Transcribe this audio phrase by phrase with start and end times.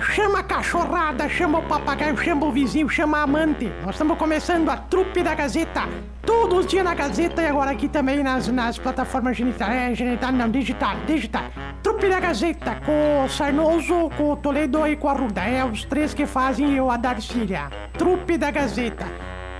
[0.00, 3.70] chama a cachorrada, chama o papagaio, chama o vizinho, chama a amante.
[3.82, 5.82] Nós estamos começando a trupe da Gazeta.
[6.22, 10.32] Todos os dias na Gazeta e agora aqui também nas, nas plataformas genital, é, genital,
[10.32, 11.44] não, digital, digital.
[11.82, 15.42] Trupe da Gazeta, com o Sarnoso, com o Toledo e com a Ruda.
[15.42, 17.70] É os três que fazem eu a Darcília.
[17.96, 19.06] Trupe da Gazeta.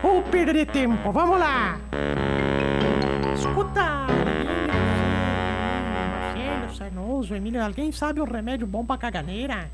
[0.02, 1.78] Ou perder tempo, vamos lá.
[3.34, 4.06] Escuta,
[6.76, 9.70] Sarnoso, Emílio, alguém sabe o remédio bom pra caganeira?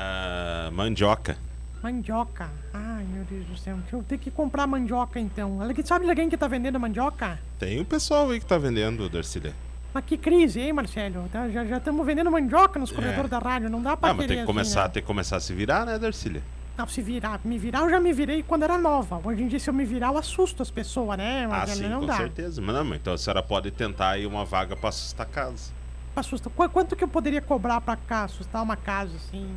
[0.00, 1.36] Ah, mandioca.
[1.82, 2.48] Mandioca.
[2.72, 3.76] Ai, meu Deus do céu.
[3.92, 5.60] Eu tenho que comprar mandioca então.
[5.60, 7.38] Alguém- Sabe de alguém que tá vendendo mandioca?
[7.58, 9.52] Tem um pessoal aí que tá vendendo, Darcília.
[9.92, 11.28] Mas que crise, hein, Marcelo?
[11.32, 13.68] Tá, já estamos vendendo mandioca nos corredores da rádio.
[13.70, 14.92] Não dá pra Ah, mas tem que começar, assim, né?
[14.94, 16.42] tem que começar a se virar, né, Darcília?
[16.76, 17.40] Não, se virar.
[17.44, 19.20] Me virar, eu já me virei quando era nova.
[19.24, 21.44] Hoje em dia, se eu me virar, eu assusto as pessoas, né?
[21.46, 21.78] Ah, Marcelo?
[21.80, 22.16] sim, não com dá.
[22.16, 22.60] certeza.
[22.62, 25.72] Mas não, mas então a senhora pode tentar aí uma vaga pra assustar a casa.
[26.20, 26.50] Assusta.
[26.50, 29.48] Qu- Quanto que eu poderia cobrar pra cá, assustar uma casa, assim?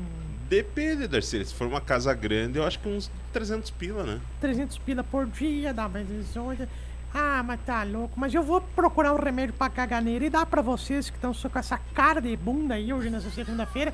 [0.49, 1.45] Depende, Darcília.
[1.45, 4.19] Se for uma casa grande, eu acho que uns 300 pila, né?
[4.39, 6.67] 300 pila por dia, dá mais 18.
[7.13, 8.19] Ah, mas tá louco.
[8.19, 11.49] Mas eu vou procurar um remédio pra caganeira e dar pra vocês que estão só
[11.49, 13.93] com essa cara de bunda aí hoje nessa segunda-feira.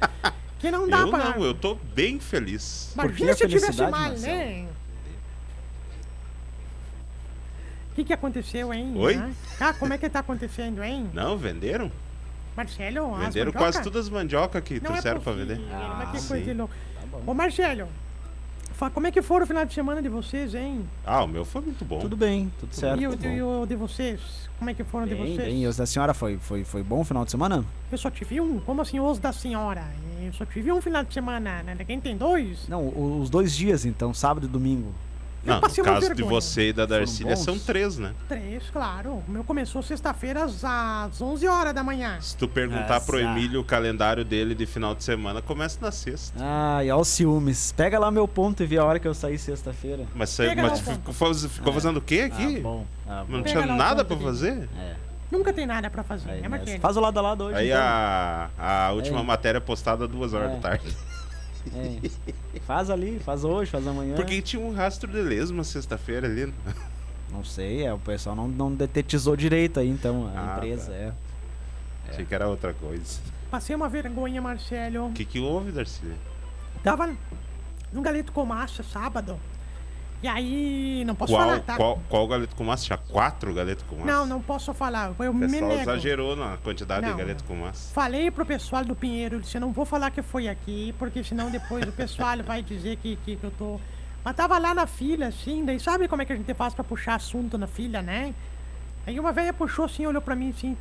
[0.60, 1.30] Que não dá eu pra.
[1.36, 2.92] não, eu tô bem feliz.
[2.96, 4.22] Por que Imagina se eu tivesse mal, Marcelo?
[4.38, 4.68] né?
[7.92, 8.94] O que, que aconteceu, hein?
[8.96, 9.20] Oi?
[9.60, 11.10] Ah, como é que tá acontecendo, hein?
[11.14, 11.92] Não, venderam?
[12.58, 13.58] Marcelo, as Venderam mandioca?
[13.60, 15.70] quase todas as mandioca que Não é trouxeram pra possível, vender.
[15.72, 16.76] mas que Ah, coisa louca.
[17.12, 17.88] Tá Ô, Marcelo,
[18.94, 20.88] como é que foi o final de semana de vocês, hein?
[21.06, 22.00] Ah, o meu foi muito bom.
[22.00, 23.00] Tudo bem, tudo certo.
[23.02, 23.30] e, o, tudo bom.
[23.30, 24.20] e o de vocês?
[24.58, 25.48] Como é que foram de Bem, vocês?
[25.48, 25.64] bem.
[25.64, 27.64] E os da senhora foi, foi, foi bom o final de semana?
[27.92, 28.60] Eu só tive um?
[28.60, 29.86] Como assim, os da senhora?
[30.20, 31.76] Eu só tive um final de semana, né?
[31.86, 32.68] Quem tem dois?
[32.68, 32.88] Não,
[33.22, 34.92] os dois dias então, sábado e domingo.
[35.48, 38.14] Não, no caso de você e da Darcília são três, né?
[38.28, 39.24] Três, claro.
[39.28, 42.18] O meu começou sexta-feira às, às 11 horas da manhã.
[42.22, 43.18] Se tu perguntar pro.
[43.18, 46.38] Emílio o calendário dele de final de semana, começa na sexta.
[46.40, 47.72] Ai, ó os ciúmes.
[47.72, 50.06] Pega lá meu ponto e vê a hora que eu saí sexta-feira.
[50.14, 52.58] Mas, você, mas ficou, faz- ficou fazendo o quê aqui?
[52.58, 52.86] Ah, bom.
[53.08, 53.38] Ah, bom.
[53.38, 54.22] Não Pega tinha nada dele.
[54.22, 54.70] fazer?
[54.78, 54.96] É.
[55.32, 56.48] Nunca tem nada pra fazer, Aí, né?
[56.48, 56.80] Marquinhos?
[56.82, 57.58] Faz o lado a lado hoje.
[57.58, 57.82] Aí então.
[57.82, 59.26] a, a última Aí.
[59.26, 60.56] matéria postada duas horas É.
[60.56, 60.96] da tarde.
[61.76, 62.60] É.
[62.62, 64.16] Faz ali, faz hoje, faz amanhã.
[64.16, 66.54] Porque tinha um rastro de lesma sexta-feira ali.
[67.32, 70.98] Não sei, é, o pessoal não, não detetizou direito aí, então, a Ah, empresa, tá.
[70.98, 71.14] é.
[72.10, 73.20] Achei que era outra coisa.
[73.52, 75.08] Passei uma vergonha, Marcelo.
[75.08, 76.02] O que, que houve, Darcy?
[76.84, 77.14] Tava
[77.92, 79.38] num galeto com massa sábado.
[80.22, 81.76] E aí, não posso falar, Qual, tá?
[81.76, 82.86] qual, qual galeto com massa?
[82.86, 84.08] Tinha quatro galetos com massa?
[84.08, 85.14] Não, não posso falar.
[85.20, 87.12] Eu O pessoal exagerou na quantidade Não.
[87.12, 87.94] de galeto com massa.
[87.94, 91.52] Falei pro pessoal do Pinheiro, disse, eu não vou falar que foi aqui, porque senão
[91.52, 93.80] depois o pessoal vai dizer que, que, que eu tô.
[94.26, 96.84] Mas tava lá na fila, assim, daí sabe como é que a gente faz pra
[96.84, 98.34] puxar assunto na fila, né?
[99.06, 100.76] Aí uma velha puxou assim, olhou pra mim assim,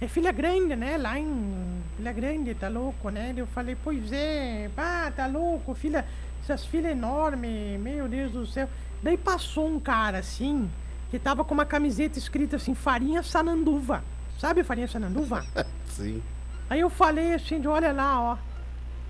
[0.00, 0.96] é filha grande, né?
[0.98, 1.82] Lá em.
[1.96, 3.32] Filha grande, tá louco, né?
[3.34, 6.04] Eu falei, pois é, pá, tá louco, filha.
[6.46, 8.68] Essas filhas enormes, meu Deus do céu.
[9.02, 10.70] Daí passou um cara assim,
[11.10, 14.04] que tava com uma camiseta escrita assim, farinha sananduva.
[14.38, 15.44] Sabe farinha sananduva?
[15.90, 16.22] Sim.
[16.70, 18.38] Aí eu falei assim, de, olha lá, ó,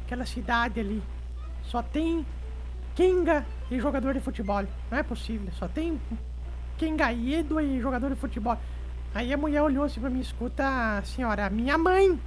[0.07, 1.03] aquela cidade ali,
[1.65, 2.25] só tem
[2.95, 4.65] Kenga e jogador de futebol.
[4.91, 6.01] Não é possível, só tem
[6.79, 8.57] Kengaedo e jogador de futebol.
[9.15, 12.19] Aí a mulher olhou assim pra mim, escuta, senhora, minha mãe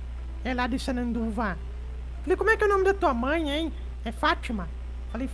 [0.44, 1.58] é lá de Sananduva.
[2.22, 3.74] Falei, como é que é o nome da tua mãe, hein?
[4.06, 4.68] É Fátima.
[5.12, 5.30] Falei.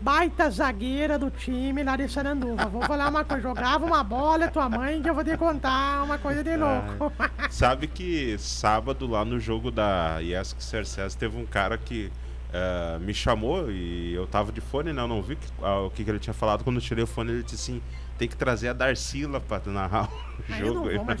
[0.00, 2.64] Baita zagueira do time lá de Sananduva.
[2.66, 6.18] Vou falar uma coisa, jogava uma bola, tua mãe, que eu vou te contar uma
[6.18, 7.12] coisa de louco.
[7.50, 12.10] Sabe que sábado lá no jogo da Yesk Cerces teve um cara que
[12.52, 15.00] eh, me chamou e eu tava de fone, né?
[15.00, 16.64] Eu não vi que- ah, o que, que ele tinha falado.
[16.64, 17.82] Quando eu tirei o fone, ele disse assim:
[18.18, 21.04] tem que trazer a Darcila pra narrar o Aí eu não jogo.
[21.04, 21.16] vou.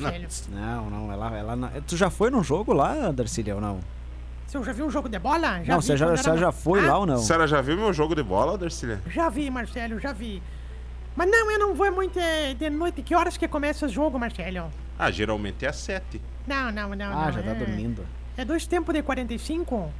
[0.50, 3.78] Não, não, ela, ela não- Tu já foi no jogo lá, Darcília, ou não?
[4.52, 5.56] Você já viu um jogo de bola?
[5.66, 7.14] não, vi você já, você era- já foi Ah, lá ou não?
[7.14, 9.00] A senhora já viu meu jogo de bola, Darcília?
[9.06, 10.42] Já vi, Marcelo, já vi.
[11.16, 13.00] Mas não, eu não vou muito eh, de noite.
[13.02, 14.70] Que horas que começa o jogo, Marcelo?
[14.98, 16.20] Ah, geralmente é às sete.
[16.46, 17.06] Não, não, não.
[17.18, 17.54] Ah, não, já tá é...
[17.54, 18.04] dormindo.
[18.36, 19.90] É dois tempos de 45?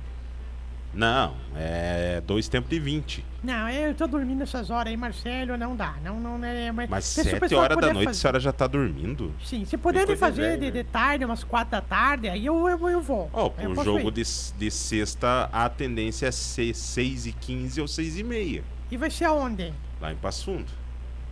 [0.94, 3.24] Não, é dois tempos de 20.
[3.42, 5.94] Não, eu tô dormindo essas horas aí, Marcelo, não dá.
[6.04, 6.70] Não, não é.
[6.70, 9.32] Mas o sete horas da noite a fazer- senhora já tá dormindo?
[9.42, 10.70] Sim, se puderem fazer de, né?
[10.70, 13.30] de tarde, umas quatro da tarde, aí eu, eu, eu vou.
[13.32, 17.88] Ó, Eu o jogo de, de sexta, a tendência é ser 6 e 15 ou
[17.88, 18.62] 6 e meia.
[18.90, 19.72] E vai ser aonde?
[20.00, 20.70] Lá em Passo Fundo.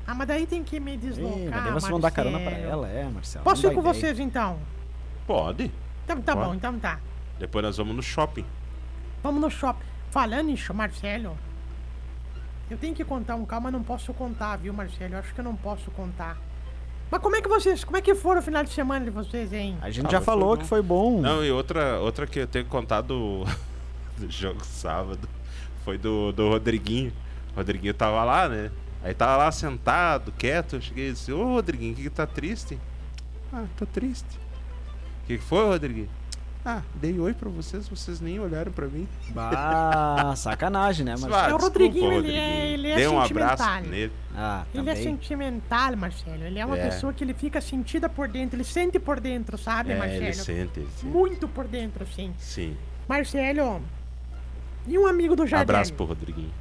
[0.06, 1.38] Ah, mas daí tem que me deslocar.
[1.38, 3.44] Ih, mas daí vocês vão dar carona pra ela, é, Marcelo.
[3.44, 3.94] Posso ir com ideia.
[3.94, 4.58] vocês então?
[5.26, 5.70] Pode.
[6.04, 6.48] Então tá Pode.
[6.48, 6.98] bom, então tá.
[7.38, 8.44] Depois nós vamos no shopping.
[9.22, 9.84] Vamos no shopping.
[10.10, 11.36] Falando show, Marcelo.
[12.70, 15.14] Eu tenho que contar um calma, não posso contar, viu, Marcelo?
[15.14, 16.36] Eu acho que eu não posso contar.
[17.10, 17.82] Mas como é que vocês.
[17.84, 19.76] Como é que foram o final de semana de vocês, hein?
[19.82, 21.20] A gente Ah, já falou foi que foi bom.
[21.20, 23.44] Não, e outra, outra que eu tenho contado
[24.16, 25.28] do jogo sábado
[25.84, 27.12] foi do, do Rodriguinho.
[27.52, 28.70] O Rodriguinho tava lá, né?
[29.02, 30.76] Aí tava lá sentado, quieto.
[30.76, 32.78] Eu cheguei e disse: Ô Rodriguinho, o que, que tá triste?
[33.52, 34.38] Ah, tô triste.
[35.24, 36.08] O que, que foi, Rodriguinho?
[36.62, 39.08] Ah, dei oi pra vocês, vocês nem olharam pra mim.
[39.30, 41.34] Bah, sacanagem, né, Marcelo?
[41.34, 43.52] Ah, É, o desculpa, Rodriguinho, ele é- ele é Dei um sentimental.
[43.54, 44.12] abraço nele.
[44.36, 46.44] Ah, Ele é sentimental, Marcelo.
[46.44, 46.84] Ele é uma É.
[46.90, 48.56] pessoa que ele fica sentida por dentro.
[48.56, 50.22] Ele sente por dentro, sabe, É, Marcelo?
[50.24, 51.06] ele sente, ele sente.
[51.06, 52.32] Muito por dentro, sim.
[52.38, 52.76] Sim.
[53.08, 53.80] Marcelo,
[54.86, 55.74] e um amigo do Jardel?
[55.74, 56.52] Abraço pro Rodriguinho.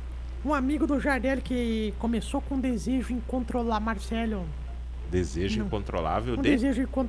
[0.45, 4.45] Um amigo do Jardel que começou com um desejo incontrolável, Marcelo.
[5.11, 5.65] Desejo Não.
[5.67, 6.51] incontrolável Um de.
[6.51, 7.05] desejo incon...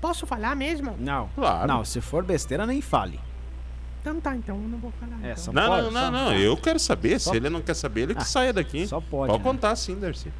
[0.00, 0.96] Posso falar mesmo?
[0.98, 1.28] Não.
[1.34, 1.68] Claro.
[1.68, 3.20] Não, se for besteira, nem fale.
[4.00, 5.18] Então tá, então eu não vou falar.
[5.22, 5.52] É, então.
[5.52, 6.32] Não, Pode, não, não, não.
[6.34, 7.18] Eu quero saber.
[7.20, 8.86] Só- Se ele não quer saber, ele que Ah, saia daqui.
[8.86, 9.30] Só pode.
[9.30, 9.44] Pode né?
[9.44, 10.32] contar sim, Darcy.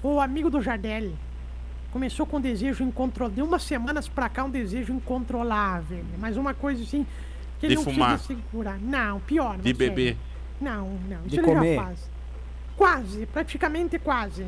[0.00, 1.10] O amigo do Jardel
[1.90, 3.34] começou com um desejo incontrolável.
[3.34, 6.04] De umas semanas pra cá, um desejo incontrolável.
[6.18, 7.04] Mas uma coisa assim
[7.58, 8.18] que ele De não fumar.
[8.20, 8.78] segurar.
[8.78, 9.56] Não, pior.
[9.58, 9.76] De Marcelo.
[9.76, 10.16] beber.
[10.60, 11.22] Não, não.
[11.22, 11.74] De isso ele comer.
[11.76, 12.10] já faz.
[12.76, 14.46] Quase, praticamente quase.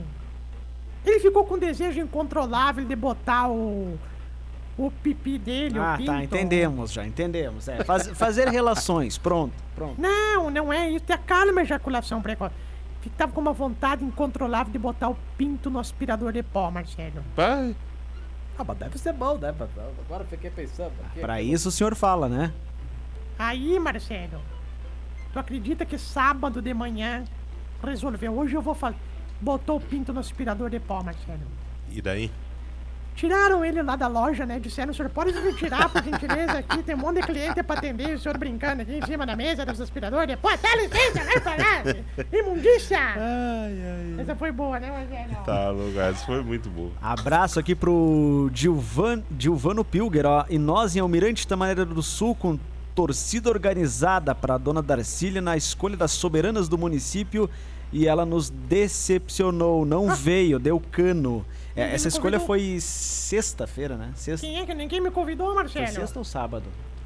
[1.05, 3.99] Ele ficou com um desejo incontrolável de botar o.
[4.83, 6.11] O pipi dele, o Ah, pinto.
[6.11, 7.69] tá, entendemos já, entendemos.
[7.69, 10.01] É, faz- fazer relações, pronto, pronto.
[10.01, 11.05] Não, não é isso.
[11.09, 12.55] É calma ejaculação precoce.
[13.03, 17.23] Ficava com uma vontade incontrolável de botar o pinto no aspirador de pó, Marcelo.
[17.37, 17.77] Pai.
[18.59, 19.55] Ah, mas deve ser bom, né?
[20.07, 20.93] Agora eu fiquei pensando.
[21.07, 21.21] aqui.
[21.21, 22.53] Pra isso o senhor fala, né?
[23.39, 24.41] Aí, Marcelo,
[25.33, 27.25] tu acredita que sábado de manhã
[27.83, 28.33] resolveu?
[28.33, 28.97] Hoje eu vou fazer.
[29.41, 31.41] Botou o pinto no aspirador de pó, Marcelo.
[31.91, 32.31] E daí?
[33.15, 34.59] Tiraram ele lá da loja, né?
[34.59, 36.83] Disseram, o senhor pode me tirar, por gentileza, aqui.
[36.83, 39.67] Tem um monte de cliente pra atender, o senhor brincando aqui em cima da mesa
[39.67, 40.37] dos aspiradores.
[40.37, 41.83] Pô, dá licença, vai pra lá!
[42.33, 42.99] Imundícia!
[42.99, 44.21] Ai, ai.
[44.21, 45.45] Essa foi boa, né, Marcelo?
[45.45, 46.91] Tá, Lucas, foi muito bom.
[47.03, 50.45] Abraço aqui pro Gilvan, Gilvano Pilger, ó.
[50.49, 52.59] E nós em Almirante Tamaneira do Sul com
[52.95, 57.49] torcida organizada pra dona Darcília na escolha das soberanas do município
[57.93, 61.45] e ela nos decepcionou, não veio, deu cano.
[61.77, 62.47] É, essa escolha convidou.
[62.47, 64.11] foi sexta-feira, né?
[64.15, 65.87] Sexta, Quem é que ninguém me convidou, foi Marcelo?
[65.89, 66.65] sexta ou sábado?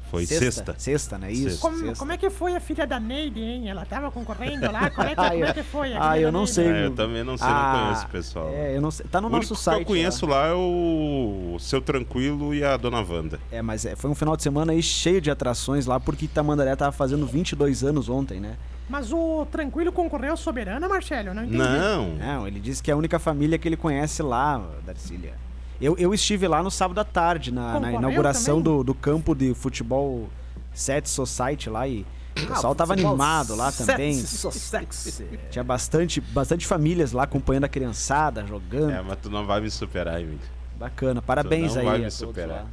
[0.09, 0.75] Foi sexta.
[0.77, 1.31] Sexta, né?
[1.31, 1.49] Isso.
[1.49, 1.61] Sexta.
[1.61, 1.95] Como, sexta.
[1.97, 3.69] como é que foi a filha da Neide, hein?
[3.69, 4.89] Ela tava concorrendo lá?
[4.91, 5.93] Como é que, Ah, como é que foi?
[5.93, 6.67] a ah, eu não sei.
[6.67, 8.49] É, eu também não sei, Ah, não conheço o pessoal.
[8.53, 9.05] É, eu não sei.
[9.07, 9.77] Tá no o nosso site.
[9.77, 13.39] que eu conheço lá é o Seu Tranquilo e a Dona Wanda.
[13.51, 16.75] É, mas é, foi um final de semana aí cheio de atrações lá, porque Tamandaré
[16.75, 18.57] tava fazendo 22 anos ontem, né?
[18.87, 21.33] Mas o Tranquilo concorreu ao Soberana, Marcelo?
[21.33, 21.57] Não entendi.
[21.57, 22.09] Não.
[22.15, 25.33] Não, ele disse que é a única família que ele conhece lá, Darcília.
[25.81, 28.77] Eu, eu estive lá no sábado à tarde, na, na inauguração também?
[28.77, 30.29] do, do campo de futebol
[30.73, 32.01] Set Society lá e
[32.37, 34.13] o Ah, pessoal tava futebol animado lá também.
[34.13, 35.25] Sexy, só sexy.
[35.49, 38.91] Tinha bastante, bastante famílias lá acompanhando a criançada, jogando.
[38.91, 40.39] É, mas tu não vai me superar, Emílio.
[40.77, 42.65] Bacana, parabéns não aí vai a me superar.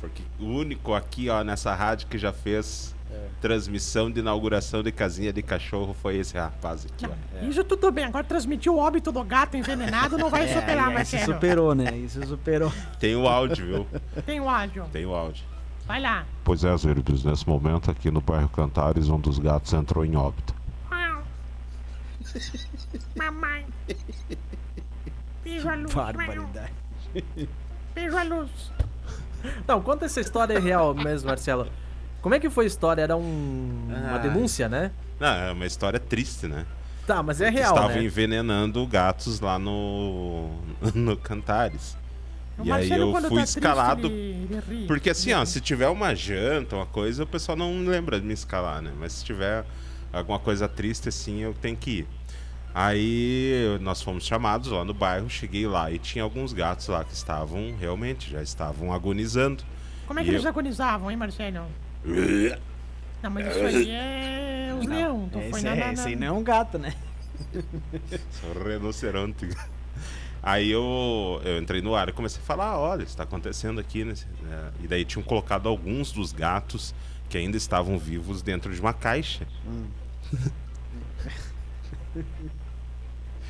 [0.00, 3.28] Porque o único aqui, ó, nessa rádio que já fez É.
[3.40, 7.44] transmissão de inauguração de casinha de cachorro foi esse rapaz aqui, ó.
[7.46, 8.04] Isso tudo bem.
[8.06, 11.24] Agora transmitir o óbito do gato envenenado não vai superar, É, isso Marcelo.
[11.34, 11.96] superou, né?
[11.96, 12.72] Isso superou.
[12.98, 13.86] Tem o áudio, viu?
[14.24, 14.84] Tem o áudio.
[14.92, 15.44] Tem o áudio.
[15.86, 16.24] Vai lá.
[16.42, 20.54] Pois é, Zerides, nesse momento aqui no bairro Cantares, um dos gatos entrou em óbito.
[23.16, 23.66] Mamãe.
[25.44, 25.94] Beijo a luz.
[25.94, 26.72] Barbaridade.
[27.94, 28.50] Beijo a luz.
[29.68, 31.66] Não, conta essa história real mesmo, Marcelo.
[32.24, 33.02] Como é que foi a história?
[33.02, 34.18] Era um- uma Ah.
[34.18, 34.90] denúncia, né?
[35.20, 36.64] Não, é uma história triste, né?
[37.06, 38.02] Tá, mas é real, Estavam né?
[38.04, 40.48] envenenando gatos lá no,
[40.94, 41.98] no Cantares.
[42.56, 44.06] O E aí eu fui tá triste, escalado.
[44.06, 44.86] ele- ele ri.
[44.86, 48.26] Porque assim, Ele ó, se tiver uma janta, uma coisa, o pessoal não lembra de
[48.26, 48.90] me escalar, né?
[48.98, 49.62] Mas se tiver
[50.10, 52.06] alguma coisa triste assim, eu tenho que ir.
[52.74, 57.12] Aí nós fomos chamados lá no bairro, cheguei lá e tinha alguns gatos lá que
[57.12, 59.62] estavam realmente, já estavam agonizando.
[60.06, 61.66] Como é que E eles eu- agonizavam, hein, Marcelo?
[63.22, 65.30] Não, mas isso aí é os leão.
[65.32, 66.94] É, foi esse, na, é, na, esse aí não é um gato, né?
[68.40, 69.48] Sou rinoceronte.
[70.42, 73.80] Aí eu, eu entrei no ar e comecei a falar, "Ah, olha, isso está acontecendo
[73.80, 74.14] aqui, né?
[74.82, 76.94] E daí tinham colocado alguns dos gatos
[77.30, 79.46] que ainda estavam vivos dentro de uma caixa.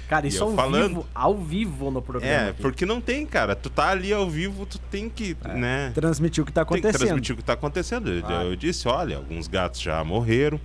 [0.08, 0.88] Cara, isso ao falando.
[0.88, 2.32] vivo, ao vivo no programa.
[2.32, 2.60] É, aqui.
[2.62, 3.54] porque não tem, cara.
[3.56, 5.90] Tu tá ali ao vivo, tu tem que, né?
[5.94, 7.06] Transmitiu o que tá Tem que acontecendo.
[7.06, 8.10] transmitir o que tá acontecendo.
[8.12, 8.48] Eu- Claro.
[8.48, 10.60] Eu disse, olha, alguns gatos já morreram,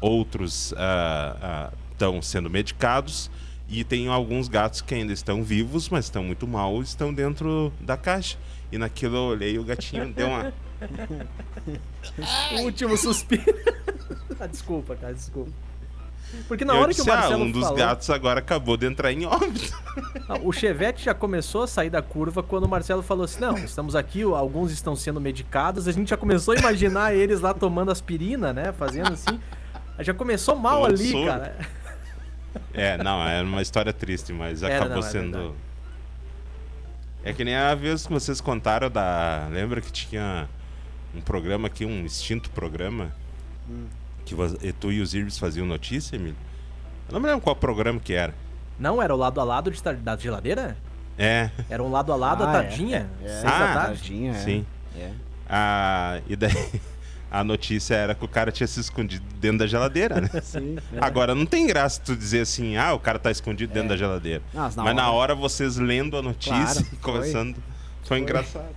[0.00, 0.72] outros
[1.92, 3.30] estão sendo medicados
[3.68, 7.96] e tem alguns gatos que ainda estão vivos, mas estão muito mal, estão dentro da
[7.96, 8.38] caixa.
[8.72, 10.52] E naquilo eu olhei e o gatinho deu uma.
[12.58, 13.42] O último suspiro.
[14.38, 15.50] ah, desculpa, cara, desculpa.
[16.46, 18.76] Porque na eu hora que o disse, ah, Marcelo um dos falou, gatos agora acabou
[18.76, 19.72] de entrar em óbito.
[20.28, 23.56] Não, o Chevette já começou a sair da curva quando o Marcelo falou assim: não,
[23.56, 25.88] estamos aqui, alguns estão sendo medicados.
[25.88, 28.72] A gente já começou a imaginar eles lá tomando aspirina, né?
[28.72, 29.40] Fazendo assim.
[30.00, 31.56] Já começou mal Tomando ali, cara.
[32.72, 35.32] É, não, era uma história triste, mas Era, acabou não, é sendo.
[35.38, 35.54] verdade.
[37.24, 39.48] É que nem a vez que vocês contaram da.
[39.50, 40.48] Lembra que tinha
[41.14, 43.12] um programa aqui, um extinto programa?
[43.68, 43.86] Hum.
[44.34, 46.36] Que e tu e os Irbs faziam notícia, Emílio?
[47.08, 48.34] Eu não me lembro qual programa que era.
[48.78, 50.76] Não, era o lado a lado de, da geladeira?
[51.16, 51.50] É.
[51.68, 52.62] Era um lado a lado Ah, à é.
[52.62, 53.10] tardinha?
[53.24, 54.00] É, Seis da Ah, tarde?
[54.00, 54.34] tadinha, é.
[54.34, 54.66] Sim.
[54.96, 55.10] É.
[55.48, 56.52] Ah, e daí
[57.30, 60.28] a notícia era que o cara tinha se escondido dentro da geladeira, né?
[60.42, 60.76] Sim.
[60.94, 60.98] é.
[61.00, 64.42] Agora não tem graça tu dizer assim, ah, o cara tá escondido dentro da geladeira.
[64.54, 66.98] Mas na Mas na hora- hora vocês lendo a notícia Claro, e foi.
[67.00, 67.56] conversando,
[68.04, 68.68] foi, engraçado.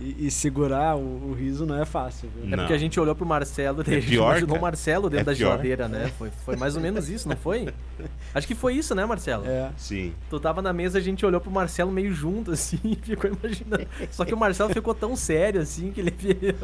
[0.00, 2.44] E, e segurar o, o riso não é fácil, viu?
[2.44, 2.58] É Não.
[2.58, 4.60] porque a gente olhou pro Marcelo e É a gente pior, imaginou o.
[4.60, 5.50] Marcelo dentro É da pior.
[5.50, 6.10] geladeira, né?
[6.18, 7.68] Foi, foi mais ou menos isso, não foi?
[8.34, 9.44] Acho que foi isso, né, Marcelo?
[9.46, 9.70] É.
[9.76, 10.12] Sim.
[10.30, 13.86] Tu tava na mesa, a gente olhou pro Marcelo meio junto, assim, e ficou imaginando.
[14.10, 16.12] Só que o Marcelo ficou tão sério, assim, que ele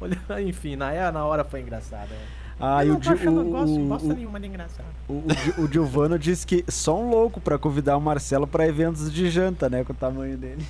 [0.00, 0.40] olhou.
[0.40, 2.08] Enfim, na, na hora foi engraçado.
[2.10, 2.16] né?
[2.60, 4.46] Ah, e eu o, não Di- tô achando o, gosto, o, bosta o, nenhuma de
[4.46, 4.86] engraçado.
[5.08, 5.12] o,
[5.58, 9.28] o o Giovano disse que só um louco pra convidar o Marcelo pra eventos de
[9.28, 9.82] janta, né?
[9.84, 10.64] Com o tamanho dele.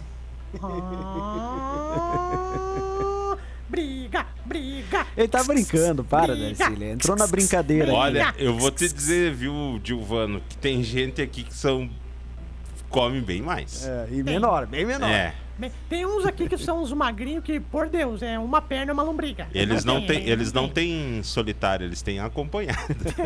[1.66, 3.37] Ah,
[3.68, 5.06] briga, briga.
[5.16, 6.34] Ele tá brincando, para.
[6.37, 6.84] Darcy.
[6.84, 7.92] Entrou na brincadeira.
[7.92, 11.88] Olha, eu vou te dizer, viu, Dilvano, que tem gente aqui que são.
[12.88, 13.87] come bem mais.
[13.87, 15.08] É, e menor, bem menor.
[15.11, 15.34] É.
[15.88, 19.04] Tem uns aqui que são uns magrinhos que, por Deus, é uma perna e uma
[19.04, 19.46] lombriga.
[19.54, 22.76] Eles não tem, têm, eles não têm solitário, eles têm acompanhado.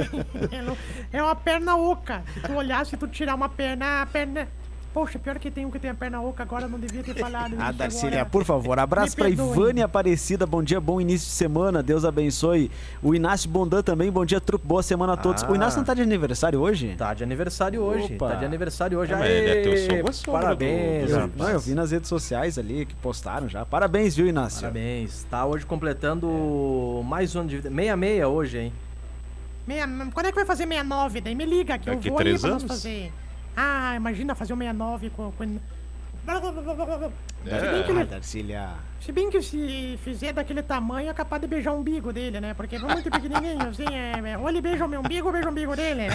[0.52, 0.76] É não-
[1.10, 2.22] É uma perna oca.
[2.34, 4.46] Se tu olhar, se tu tirar uma perna, a perna.
[4.98, 7.54] Poxa, pior que tem um que tem a perna oca, agora não devia ter falado.
[7.60, 9.52] Ah, isso Darcília, por favor, abraço perdoe.
[9.56, 12.68] Ivane Aparecida, bom dia, bom início de semana, Deus abençoe.
[13.00, 15.44] O Inácio Bondan também, bom dia, trupe, boa semana a todos.
[15.44, 15.52] Ah.
[15.52, 16.96] O Inácio não tá de aniversário hoje?
[16.98, 18.14] Tá de aniversário hoje.
[18.16, 18.30] Opa.
[18.30, 19.12] Tá de aniversário hoje.
[19.12, 21.74] É, mas ele é teu Aê, sogro ou sogro Parabéns, do- do não, eu vi
[21.74, 23.64] nas redes sociais ali que postaram já.
[23.64, 24.62] Parabéns, viu, Inácio?
[24.62, 25.22] Parabéns.
[25.30, 26.28] Tá hoje completando
[27.04, 27.68] mais um de vida.
[27.70, 28.72] 66 hoje, hein?
[29.64, 31.20] Meia- quando é que vai fazer 69?
[31.20, 32.74] Daí me liga que Daqui eu vou três pra nós anos.
[32.76, 33.12] fazer.
[33.60, 35.32] Ah, imagina fazer o 69 com.
[35.32, 35.44] com...
[35.44, 35.50] Se,
[37.50, 38.68] bem que Ah, ele- Darcília.
[39.00, 42.54] se bem que se fizer daquele tamanho, é capaz de beijar o umbigo dele, né?
[42.54, 45.48] Porque é muito pequenininho, assim, é, é, ou ele beija o meu umbigo ou beija
[45.48, 46.14] o umbigo dele, né?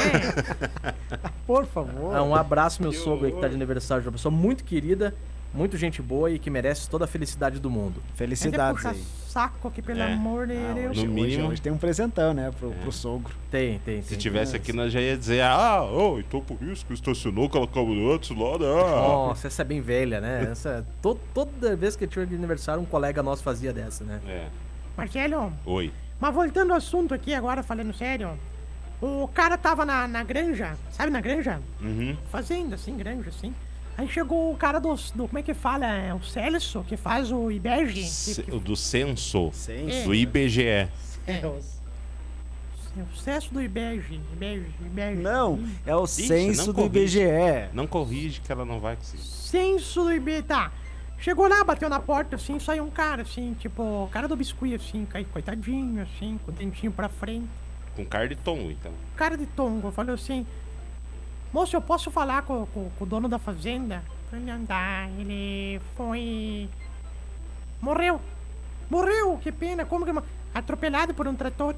[1.46, 2.16] Por favor.
[2.16, 4.04] Ah, um abraço, meu sogro aí que tá de aniversário.
[4.06, 5.14] Uma pessoa muito querida,
[5.54, 8.02] muito gente boa e que merece toda a felicidade do mundo.
[8.14, 9.04] É Felicidades puxa aí.
[9.28, 10.14] saco aqui, pelo É.
[10.14, 10.98] amor de Ah, Deus.
[10.98, 11.50] hoje, No hoje- mínimo.
[11.50, 13.34] hoje tem um presentão, né, pro, pro sogro.
[13.52, 14.02] Tem, tem, tem.
[14.02, 17.68] Se tivesse aqui, nós já ia dizer, ah, oh, então por isso que estacionou aquela
[17.68, 18.66] caminhonete lá, né?
[18.66, 20.48] Nossa, essa é bem velha, né?
[20.52, 24.20] Essa, to- toda vez que tinha de aniversário, um colega nosso fazia dessa, né?
[24.28, 24.48] É.
[24.98, 25.92] Marcelo, Oi.
[26.20, 28.32] mas voltando ao assunto aqui agora, falando sério.
[29.02, 31.60] O cara tava na, na granja, sabe na granja?
[31.82, 32.16] Uhum.
[32.32, 33.54] Fazenda, assim, granja, assim.
[33.98, 35.86] Aí chegou o cara do, do como é que fala?
[35.86, 37.94] É o Celso, que faz o IBEG.
[38.04, 39.52] que- que- o do censo.
[39.70, 40.04] É.
[40.04, 40.64] Do IBGE.
[40.64, 40.90] é,
[41.46, 43.62] o Celso do.
[43.62, 45.22] IBEG, IBEG.
[45.22, 47.20] Não, é o censo não do corrige.
[47.22, 47.70] IBGE.
[47.74, 49.24] Não corrige que ela não vai conseguir.
[49.24, 50.72] Censo do IBEG, tá.
[51.20, 54.76] Chegou lá, bateu na porta, assim, saiu um cara, assim, tipo, o cara do biscuit,
[54.76, 57.48] assim, coitadinho, assim, com o dentinho pra frente.
[57.96, 58.92] Com cara de tom, então.
[59.16, 60.46] Cara de tongo, falou assim,
[61.54, 64.04] moço, eu posso falar com, com- com o dono da fazenda?
[64.32, 66.68] Ele dá, ele foi...
[67.82, 68.20] Morreu.
[68.90, 70.12] Morreu, que pena, como que...
[70.54, 71.76] Atropelado por um trator.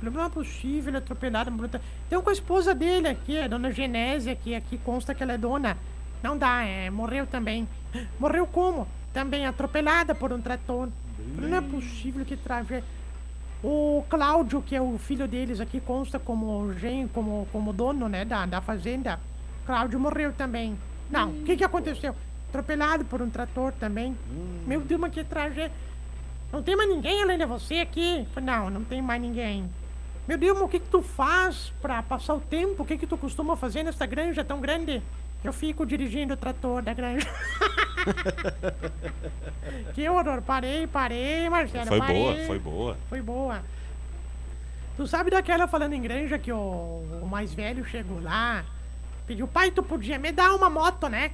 [0.00, 1.86] Não é possível, é atropelado por um trator.
[2.08, 5.38] Tem com a esposa dele aqui, a dona Genésia, que aqui consta que ela é
[5.38, 5.76] dona.
[6.22, 7.68] Não dá, é, morreu também.
[8.18, 8.86] Morreu como?
[9.12, 10.88] Também atropelada por um trator.
[11.36, 12.84] Não é possível que tragédia.
[13.62, 18.24] O Cláudio, que é o filho deles aqui, consta como gen, como, como dono, né,
[18.24, 19.18] da, da fazenda.
[19.66, 20.78] Cláudio morreu também.
[21.10, 22.14] Não, o que que aconteceu?
[22.48, 24.16] Atropelado por um trator também.
[24.66, 25.72] Meu Deus, mas que tragédia.
[26.52, 28.26] Não tem mais ninguém além de você aqui?
[28.42, 29.68] Não, não tem mais ninguém.
[30.26, 32.82] Meu Deus, mas o que que tu faz pra passar o tempo?
[32.82, 35.02] O que que tu costuma fazer nessa granja tão grande?
[35.42, 37.28] Eu fico dirigindo o trator da granja.
[39.94, 40.42] que horror.
[40.42, 42.22] Parei, parei, Marcelo, Foi parei.
[42.22, 42.96] boa, foi boa.
[43.08, 43.62] Foi boa.
[44.96, 48.64] Tu sabe daquela falando em granja que o, o mais velho chegou lá,
[49.26, 51.30] pediu, pai, tu podia me dar uma moto, né?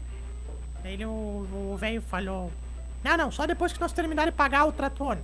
[0.82, 2.52] Daí ele, o velho falou,
[3.02, 5.16] não, não, só depois que nós terminarmos de pagar o trator.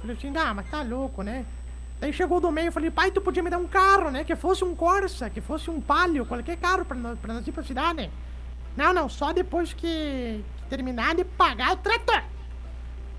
[0.00, 1.44] Falei assim, ah, mas tá louco, né?
[2.00, 4.24] Daí chegou do meio e falei, pai, tu podia me dar um carro, né?
[4.24, 7.52] Que fosse um Corsa, que fosse um Palio, qualquer carro pra nós, pra nós ir
[7.52, 8.10] pra cidade.
[8.76, 12.22] Não, não, só depois que, terminar de pagar o trator.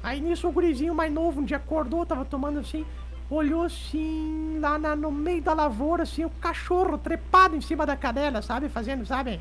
[0.01, 2.86] Aí nisso o gurizinho mais novo um dia acordou, tava tomando assim.
[3.29, 7.95] olhou assim, lá na- no meio da lavoura, assim, o cachorro trepado em cima da
[7.95, 8.69] cadela, sabe?
[8.69, 9.39] Fazendo, sabe?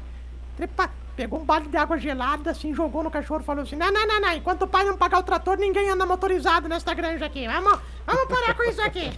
[0.57, 0.93] Trepado.
[1.15, 4.19] Pegou um balde de água gelada, assim, jogou no cachorro falou assim: Não, não, não,
[4.19, 7.47] não, enquanto o pai não pagar o trator, ninguém anda motorizado nesta granja aqui.
[7.47, 9.11] Vamos, vamos parar com isso aqui.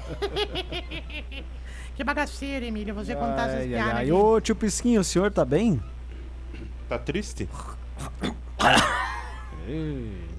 [1.94, 3.94] que bagaceira, Emílio, você contar essas Ai, ai, piadas.
[3.94, 4.02] ai.
[4.02, 4.12] aqui.
[4.12, 5.80] Ô, tio Pisquinho, o senhor tá bem?
[6.88, 7.48] Tá triste?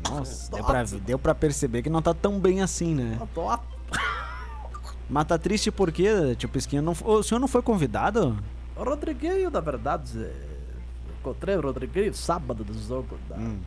[0.09, 3.19] Nossa, deu pra, deu pra perceber que não tá tão bem assim, né?
[3.33, 3.57] Tô-
[5.09, 6.81] Mas tá triste por quê, tio Pisquinho?
[6.81, 8.37] Não, o senhor não foi convidado?
[8.75, 10.31] O Rodriguinho, na verdade, é,
[11.19, 13.17] encontrei o Rodriguinho sábado do jogo.
[13.29, 13.59] Da, Hum.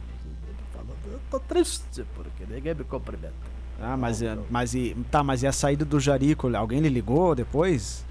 [1.11, 3.35] eu tô triste porque ninguém me cumprimenta.
[3.81, 6.55] Ah, mas, é- mas e, tá, mas e a saída do Jarico?
[6.57, 8.05] Alguém lhe ligou depois?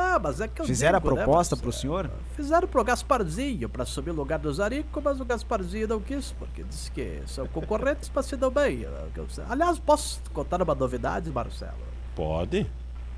[0.00, 2.10] Ah, mas é que eu Fizeram a digo, né, proposta mas, pro é, senhor?
[2.34, 6.64] Fizeram pro Gasparzinho pra assumir o lugar do Zarico, mas o Gasparzinho não quis, porque
[6.64, 8.86] disse que são concorrentes, mas se dão bem.
[9.48, 11.74] Aliás, posso contar uma novidade, Marcelo?
[12.16, 12.66] Pode?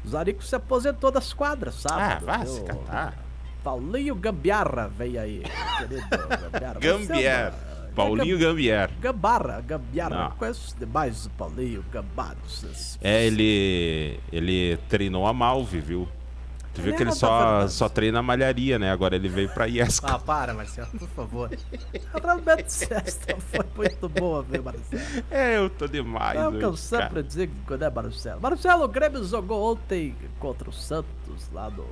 [0.05, 2.03] O Zarico se aposentou das quadras, sabe?
[2.03, 3.15] Ah, vai se catar.
[3.63, 5.43] Paulinho Gambiarra veio aí,
[5.79, 6.79] querido Gambiarra.
[6.83, 8.91] É uma- Paulinho Gambier.
[9.01, 10.17] Gambarra, Gambiarra.
[10.31, 10.31] Não.
[10.37, 12.37] Conheço demais o Paulinho Gambarra.
[13.03, 14.19] É, ele.
[14.33, 16.09] Ele treinou a Malve, viu?
[16.75, 18.91] Tu viu É, que ele tá só, só treina malharia, né?
[18.91, 20.05] Agora ele veio pra IESC.
[20.07, 21.51] Ah, para, Marcelo, por favor.
[22.23, 25.25] Realmente esta foi muito boa, viu, Marcelo?
[25.31, 26.39] É, eu tô demais.
[26.41, 27.23] É o que eu cara.
[27.23, 28.41] digo, né, Marcelo?
[28.41, 31.87] Marcelo, o Grêmio jogou ontem contra o Santos, lá no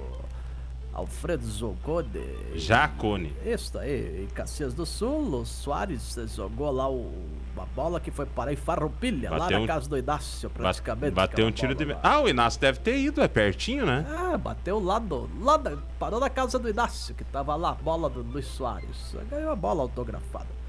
[0.94, 2.24] Alfredo Zocone.
[2.54, 3.34] Jacone.
[3.44, 7.12] Isso aí, em Caxias do Sul, o Soares jogou lá o-
[7.54, 11.12] uma bola que foi parar em Farroupilha, lá na um- casa do Inácio, praticamente.
[11.14, 11.84] Bateu um tiro de.
[12.02, 14.06] Ah, o Inácio deve ter ido, é pertinho, né?
[14.08, 17.74] Ah, bateu lá, do, lá da- parou na casa do Inácio, que tava lá, a
[17.74, 19.14] bola do Luiz Soares.
[19.30, 20.60] Ganhou a bola autografada.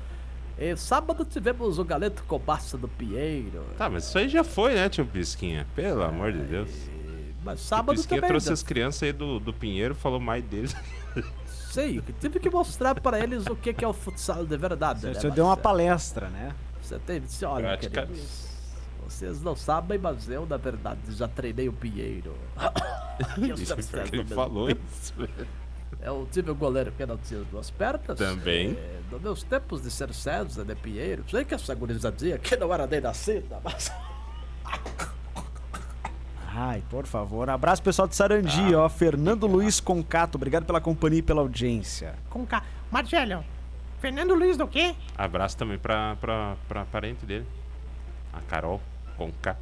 [0.58, 3.64] E sábado tivemos o Galeto Cobaça do Pinheiro.
[3.78, 5.66] Tá, mas isso aí já foi, né, tio Pisquinha?
[5.76, 6.70] Pelo amor de Deus.
[6.70, 8.30] E- Mas O sábado Pisquinha também.
[8.30, 8.54] trouxe né?
[8.54, 10.76] as crianças aí do, do Pinheiro, falou mais deles.
[11.48, 15.06] Sei, tive que mostrar para eles o que que é o futsal de verdade.
[15.06, 16.54] O né, senhor deu uma palestra, né?
[16.92, 18.50] Você tem, disse, olha, queridos,
[19.06, 22.36] vocês não sabem, mas eu, na verdade, já treinei o Pinheiro.
[23.38, 25.14] E Isso que sei ele falou isso.
[26.02, 28.18] Eu tive um goleiro que não tinha duas pernas.
[28.18, 28.72] Também.
[28.72, 32.74] É, nos meus tempos de ser César de Pinheiro, sei que essa gurizadinha aqui não
[32.74, 33.92] era nem nascida, mas...
[36.54, 37.50] Ai, por favor.
[37.50, 38.80] Abraço pessoal de Sarandi, Ah.
[38.82, 38.90] ó.
[38.90, 42.16] Fernando Luiz Concato, obrigado pela companhia e pela audiência.
[42.30, 42.62] Com K.
[42.92, 43.44] Marcelo,
[44.02, 44.96] Fernando Luiz do quê?
[45.16, 47.46] Abraço também pra, pra, pra parente dele.
[48.34, 48.82] A Carol,
[49.16, 49.56] com K.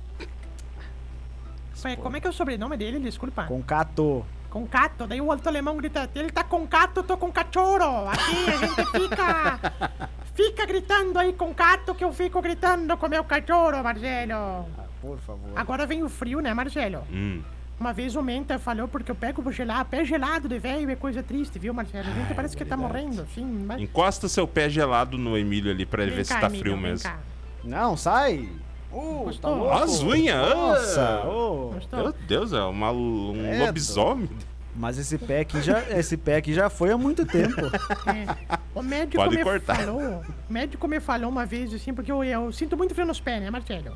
[1.83, 2.99] Ué, Como é que é o sobrenome dele?
[2.99, 3.43] Desculpa.
[3.43, 4.25] Concato.
[4.49, 5.05] Com cato.
[5.05, 8.07] Daí o outro alemão grita, ele tá com cato, eu tô com cachorro.
[8.09, 10.09] Aqui a gente fica...
[10.39, 14.65] Fica gritando aí com cato que eu fico gritando com meu cachorro, Marcelo.
[15.01, 15.51] Por favor.
[15.53, 17.03] Agora vem o frio, né, Marcelo?
[17.11, 17.43] Hum.
[17.79, 21.23] Uma vez o Menta falou porque eu pego gelado, pé gelado de velho é coisa
[21.23, 22.09] triste, viu, Marcelo?
[22.09, 23.45] A gente parece que tá morrendo, assim.
[23.65, 23.81] Mas...
[23.81, 26.77] Encosta seu pé gelado no Emílio ali pra ele ver se cá, tá amigo, frio
[26.77, 27.09] mesmo.
[27.09, 27.19] cá.
[27.63, 28.49] Não, sai!
[28.91, 29.55] Uh, Gostou?
[29.55, 29.73] louco?
[29.75, 30.49] As unhas!
[30.49, 31.21] Nossa!
[31.23, 31.29] ah!
[31.29, 31.71] ô.
[31.73, 32.03] Gostou?
[32.03, 34.29] Meu Deus, é uma, um lobisomem.
[34.75, 37.61] Mas esse pé aqui já, esse pé aqui já foi há muito tempo.
[38.07, 38.59] É.
[38.73, 39.77] O médico Pode me cortar.
[39.77, 40.23] falou.
[40.49, 43.41] O médico me falou uma vez assim, porque eu, eu sinto muito frio nos pés,
[43.41, 43.93] né, Marcelo?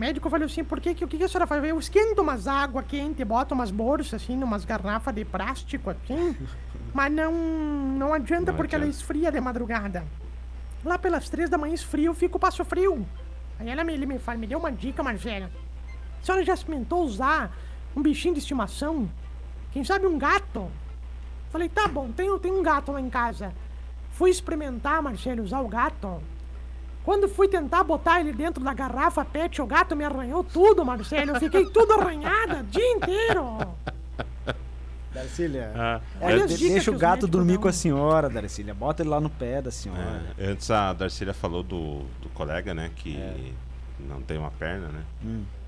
[0.00, 1.62] Médico falou assim, por que, o que, que a senhora faz?
[1.62, 6.34] Eu esquento umas água quente, boto umas bolsas, assim, umas garrafas de plástico, assim,
[6.94, 8.98] mas não, não adianta Não porque ela adianta.
[8.98, 10.02] esfria de madrugada.
[10.82, 13.06] Lá pelas três da manhã esfria, eu fico, passo frio.
[13.58, 15.50] Aí ela me, ele me, fala, me deu uma dica, Marcelo.
[16.22, 17.54] A senhora já experimentou usar
[17.94, 19.06] um bichinho de estimação?
[19.70, 20.70] Quem sabe um gato?
[21.50, 23.52] Falei, tá bom, tenho, tenho um gato lá em casa.
[24.12, 26.22] Fui experimentar, Marcelo, usar o gato.
[27.04, 31.32] Quando fui tentar botar ele dentro da garrafa pet, o gato me arranhou tudo, Marcelo.
[31.32, 33.58] Eu fiquei tudo arranhada o dia inteiro.
[35.12, 35.72] Darcília.
[35.74, 36.00] Ah,
[36.46, 37.62] dicas deixa o gato dormir dão.
[37.62, 38.72] com a senhora, Darcília.
[38.74, 40.22] Bota ele lá no pé da senhora.
[40.38, 42.90] é, antes a Darcília falou do, do colega, né?
[42.94, 43.52] Que É.
[43.98, 45.02] não tem uma perna, né?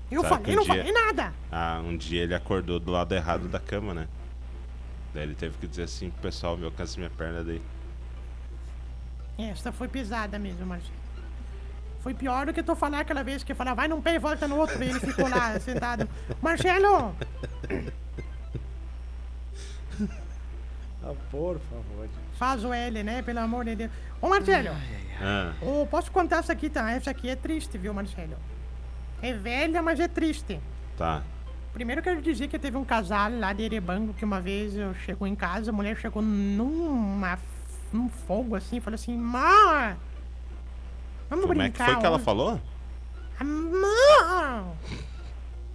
[0.09, 1.33] Eu Sabe falei, um não dia- falei nada.
[1.51, 4.07] Ah, um dia ele acordou do lado errado da cama, né?
[5.13, 7.61] Daí ele teve que dizer assim pro pessoal, me alcance minha perna daí.
[9.37, 11.02] Esta foi pesada mesmo, Marcelo.
[12.03, 14.45] Foi pior do que tu falar aquela vez que falar, vai num pé e volta
[14.47, 14.83] no outro.
[14.83, 16.07] E ele ficou lá sentado.
[16.41, 17.15] Marcelo,
[21.05, 22.07] Ah, por favor.
[22.37, 23.21] faz o L, né?
[23.21, 23.91] Pelo amor de Deus.
[24.21, 24.69] Ô, Marcelo,
[25.21, 26.91] Ah, ô, posso contar essa aqui, tá?
[26.91, 28.35] Essa aqui é triste, viu, Marcelo?
[29.21, 30.59] É velha, mas é triste.
[30.97, 31.21] tá.
[31.73, 34.93] Primeiro eu quero dizer que teve um casal lá de Erebango que uma vez eu
[34.93, 37.39] chegou em casa, a mulher chegou numa,
[37.91, 39.95] num fogo assim, falou assim, Mãe!
[41.33, 42.61] Vamos Como é que brincar foi que ela hoje." falou?
[43.39, 44.75] Amor!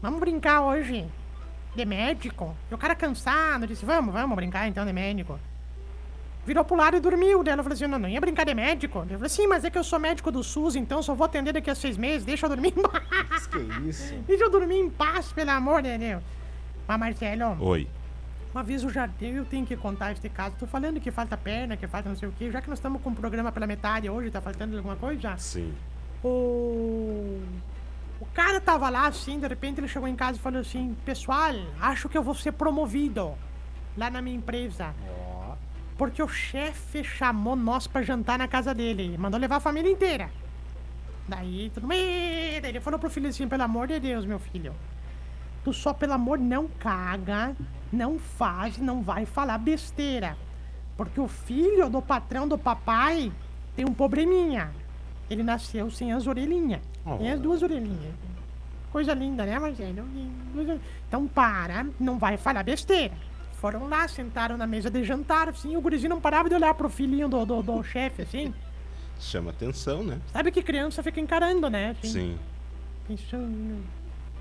[0.01, 1.05] Vamos brincar hoje
[1.75, 2.55] de médico.
[2.71, 5.38] E o cara cansado disse, vamos, vamos brincar então de médico.
[6.47, 7.42] Virou pro lado e dormiu.
[7.42, 9.01] Daí ela falou assim, não, não ia brincar de médico.
[9.11, 11.53] Eu falei, sim, mas é que eu sou médico do SUS, então só vou atender
[11.53, 12.25] daqui a seis meses.
[12.25, 13.47] Deixa eu dormir em paz.
[13.49, 14.14] Que isso?
[14.27, 16.23] Deixa eu dormir em paz, pelo amor de Deus.
[16.87, 17.88] Mas, Marcelo, Oi.
[18.53, 20.57] Uma vez eu já eu tenho que contar este caso.
[20.59, 22.51] Tô falando que falta perna, que falta não sei o quê.
[22.51, 25.37] Já que nós estamos com o programa pela metade hoje, tá faltando alguma coisa?
[25.37, 25.75] Sim.
[26.23, 27.41] O.
[28.21, 31.55] O cara tava lá assim, de repente ele chegou em casa e falou assim: Pessoal,
[31.81, 33.35] acho que eu vou ser promovido
[33.97, 34.95] lá na minha empresa.
[35.97, 39.19] Porque o chefe chamou nós pra jantar na casa dele.
[39.19, 40.31] Mandou levar a família inteira.
[41.29, 42.61] Daí tudo bem.
[42.61, 44.75] Daí ele falou pro filho assim: Pelo amor de Deus, meu filho.
[45.65, 47.55] Tu só, pelo amor, não caga,
[47.92, 50.37] não faz, não vai falar besteira.
[50.96, 53.33] Porque o filho do patrão do papai
[53.77, 54.70] tem um probleminha.
[55.31, 56.81] Ele nasceu sem as orelhinhas.
[57.18, 58.14] Tem as duas orelhinhas.
[58.90, 60.09] Coisa linda, né, Marcelo?
[61.07, 63.14] Então para, não vai falar besteira.
[63.61, 66.88] Foram lá, sentaram na mesa de jantar, assim, o gurizinho não parava de olhar pro
[66.88, 68.55] filhinho do, do, do chefe, assim.
[69.18, 70.20] Chama atenção, né?
[70.33, 71.90] Sabe que criança fica encarando, né?
[71.90, 72.38] Assim, Sim.
[73.09, 73.83] Pensando.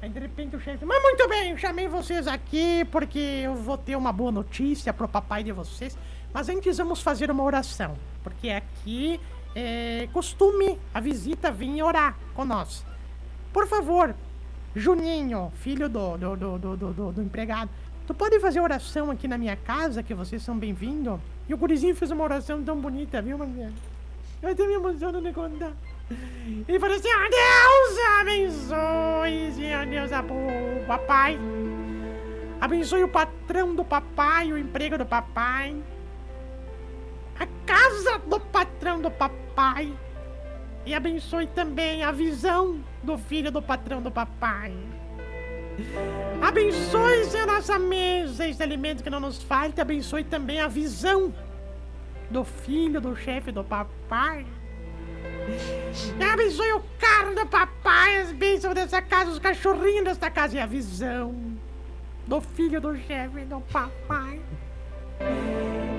[0.02, 3.78] Aí de repente o chefe, mas muito bem, eu chamei vocês aqui porque eu vou
[3.78, 5.98] ter uma boa notícia pro papai de vocês.
[6.34, 7.96] Mas antes vamos fazer uma oração.
[8.24, 9.20] Porque aqui
[9.56, 12.86] é costume a visita vir orar com nós.
[13.52, 14.14] Por favor,
[14.76, 17.72] Juninho, filho do, do, do, do, do, do- do empregado,
[18.06, 21.20] tu pode fazer oração aqui na minha casa, que vocês são bem-vindos?
[21.50, 23.74] E o gurizinho fez uma oração tão bonita, viu, Marcelo?
[24.44, 25.72] Eu até me emociono de contar.
[26.68, 31.38] Ele falou assim: "Ah, Deus abençoe, Deus, a- o papai.
[32.60, 35.76] Abençoe o patrão do papai, o emprego do papai.
[37.40, 39.94] A casa do patrão do papai.
[40.86, 44.74] E abençoe também a visão do filho do patrão do papai.
[46.42, 49.82] Abençoe a nossa mesa, esse alimento que não nos falta.
[49.82, 51.34] Abençoe também a visão
[52.32, 54.46] do filho do chefe do papai.
[56.32, 60.66] Abençoe o carro do papai, as bênçãos dessa casa, os cachorrinhos dessa casa e a
[60.66, 61.34] visão
[62.28, 64.42] do filho do chefe do papai.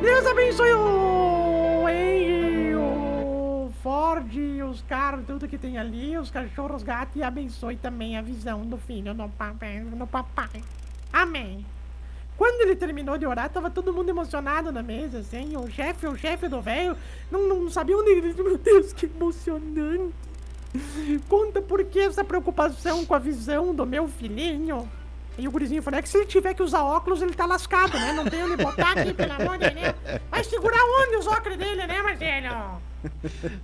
[0.00, 4.30] Deus abençoe o Henry, o Ford,
[4.70, 8.64] os carros, tudo que tem ali, os cachorros, os gatos e abençoe também a visão
[8.64, 9.80] do filho do papai.
[9.80, 10.62] Do papai.
[11.12, 11.64] Amém.
[12.38, 15.56] Quando ele terminou de orar, tava todo mundo emocionado na mesa, assim.
[15.56, 16.96] O chefe, o chefe do velho,
[17.32, 18.32] não, não sabia onde ele.
[18.40, 20.14] Meu Deus, que emocionante.
[21.28, 24.88] Conta por que essa preocupação com a visão do meu filhinho.
[25.36, 27.98] E o gurizinho falou: é que se ele tiver que usar óculos, ele tá lascado,
[27.98, 28.12] né?
[28.12, 29.94] Não tem onde botar aqui, pelo amor de Deus.
[30.30, 32.82] Vai segurar onde os óculos dele, né, Marcelo?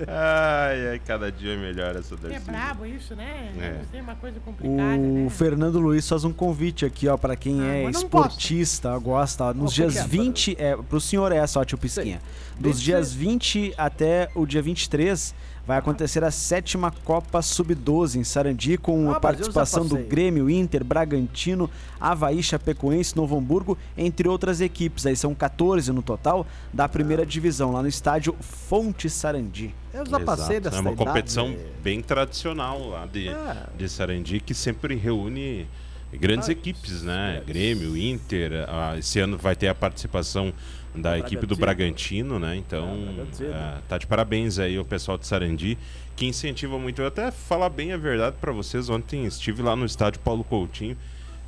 [0.06, 2.44] Ai, ai, cada dia é melhor essa É Darcy.
[2.50, 3.52] brabo isso, né?
[3.58, 3.80] É.
[3.90, 5.30] Sei, uma coisa complicada, O né?
[5.30, 9.70] Fernando Luiz faz um convite aqui, ó, pra quem Ah, é esportista, gosta, ó, nos
[9.72, 12.20] que dias é, 20, é, pro senhor é essa, ó, tio Pisquinha.
[12.58, 15.34] Dos Vinte- dias 20 até o dia 23,
[15.66, 19.96] vai acontecer a sétima Copa Sub-12 em Sarandi, com Ah, a participação do.
[19.96, 25.06] Grêmio, Inter, Bragantino, Havaí, Chapecoense, Novo Hamburgo, entre outras equipes.
[25.06, 29.74] Aí são 14 no total da primeira divisão, lá no estádio Fonte Sarandi.
[29.92, 31.06] Eu já passei dessa É uma idade.
[31.08, 33.56] competição bem tradicional lá de, É.
[33.78, 35.66] de Sarandi que sempre reúne
[36.12, 37.42] grandes Ah, equipes, né?
[37.46, 38.66] Grêmio, Inter.
[38.68, 40.52] ah, esse ano vai ter a participação
[40.94, 42.56] da equipe do Bragantino, né?
[42.56, 42.96] Então,
[43.40, 45.76] É, ah, tá de parabéns aí o pessoal de Sarandi
[46.16, 47.02] que incentiva muito.
[47.02, 48.88] Eu até falar bem a verdade para vocês.
[48.88, 50.96] Ontem estive lá no estádio Paulo Coutinho.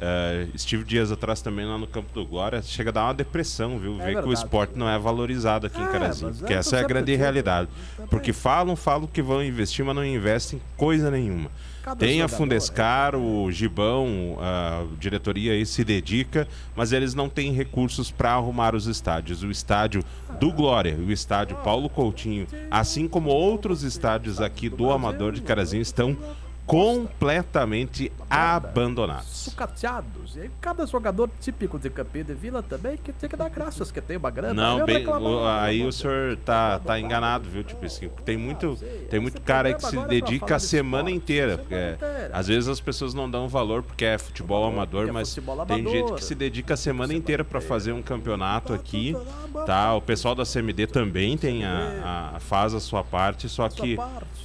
[0.00, 2.60] ah, estive dias atrás também lá no Campo do Glória.
[2.62, 3.92] Chega a dar uma depressão, viu?
[3.96, 4.32] Ver que o verdade.
[4.34, 6.34] esporte não é valorizado aqui em É, Carazinho.
[6.34, 7.68] Porque é, essa é a grande realidade.
[7.92, 8.08] dizendo.
[8.08, 11.50] Porque falam, falam que vão investir, mas não investem coisa nenhuma.
[11.94, 18.10] Tem a Fundescar, o Gibão, a diretoria aí se dedica, mas eles não têm recursos
[18.10, 19.42] para arrumar os estádios.
[19.42, 20.02] O estádio
[20.40, 25.82] do Glória o estádio Paulo Coutinho, assim como outros estádios aqui do Amador de Carazinho,
[25.82, 26.16] estão
[26.66, 29.26] completamente abandonados.
[29.28, 30.36] Sucateados.
[30.36, 34.00] E cada jogador típico de Campina de Vila também que tem que dar graças, que
[34.00, 34.52] tem uma grana.
[34.54, 37.62] Não, bem, o- aí eu o senhor tá, tá enganado, viu?
[37.62, 38.76] Tipo assim, tem muito,
[39.08, 41.56] tem muito cara que se dedica a semana inteira.
[41.58, 45.34] porque, é, às vezes as pessoas não dão valor porque é futebol amador, é mas
[45.68, 49.16] tem gente que se dedica a semana inteira para fazer um campeonato aqui,
[49.64, 49.94] tá?
[49.94, 53.96] O pessoal da CMD também tem a, a- faz a sua parte, só que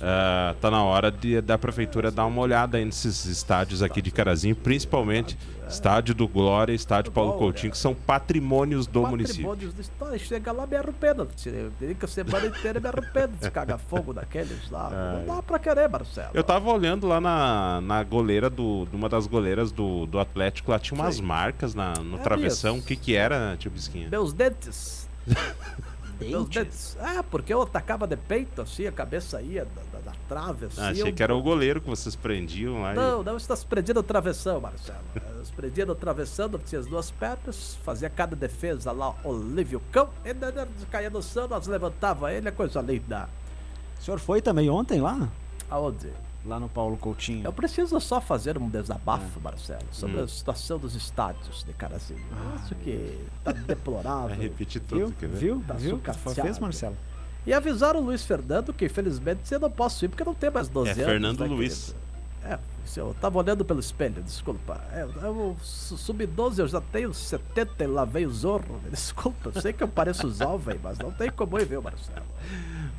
[0.01, 4.01] ah, tá na hora de, da prefeitura galera dar uma olhada aí nesses estádios aqui
[4.01, 9.43] de Carazinho, principalmente estádio do Glória e estádio Paulo Coutinho, que são patrimônios do município.
[9.47, 10.19] Patrimônios da história.
[10.19, 11.27] Chega lá me arrependo.
[11.79, 14.89] Fica a semana inteira me arrependo de cagar fogo daqueles lá.
[15.25, 16.31] Não dá pra querer, Marcelo.
[16.33, 18.85] Eu tava olhando lá na, na goleira do.
[18.91, 22.79] numa das goleiras do, do Atlético, lá tinha umas marcas na, no É travessão.
[22.79, 24.09] O que que era, tio Bisquinha?
[24.09, 25.09] Meus dentes.
[26.29, 26.97] Meus dentes.
[26.99, 30.81] É, porque eu atacava de peito, assim, a cabeça ia da, da, da trave, assim.
[30.81, 32.93] Ah, achei eu- que era o goleiro que vocês prendiam lá.
[32.93, 34.99] e- Não, não, estás prendido no travessão, Marcelo.
[35.41, 40.09] Estás prendido no travessão, não tinha as duas pernas, fazia cada defesa lá, Olívio Cão,
[40.23, 43.27] e caía no chão, nós levantava ele, é coisa linda.
[43.99, 45.27] O senhor foi também ontem lá?
[45.69, 46.09] Aonde?
[46.43, 47.45] Lá no Paulo Coutinho.
[47.45, 49.43] Eu preciso só fazer um desabafo, É.
[49.43, 50.23] Marcelo, sobre Hum.
[50.23, 52.19] a situação dos estádios de Carazinho.
[52.31, 54.35] Eu acho que tá Vai deplorável.
[54.35, 55.11] repetir tudo, Viu?
[55.19, 55.37] quer ver?
[55.37, 55.63] Viu?
[55.67, 56.01] Tá Viu?
[56.33, 56.97] Fez, Marcelo?
[57.45, 60.67] E avisaram o Luiz Fernando que infelizmente eu não posso ir porque não tem mais
[60.67, 61.05] 12 É anos.
[61.05, 61.85] Fernando né, Luiz.
[61.93, 62.01] querido?
[62.43, 64.81] É, isso eu tava olhando pelo espelho, desculpa.
[64.91, 68.79] É, eu su- sub-12 eu já tenho 70 e lá veio o zorro.
[68.89, 72.25] Desculpa, eu sei que eu pareço jovem, mas não tem como ir, viu, Marcelo?